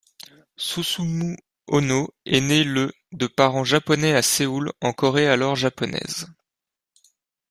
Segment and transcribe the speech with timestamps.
[0.57, 6.25] Susumu Ohno est né le de parents japonais à Séoul en Corée alors japonaise.